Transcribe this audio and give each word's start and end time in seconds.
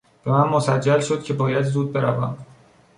به 0.23 0.31
من 0.31 0.49
مسجل 0.49 0.99
شد 0.99 1.23
که 1.23 1.33
باید 1.33 1.63
زود 1.65 1.93
بروم. 1.93 2.37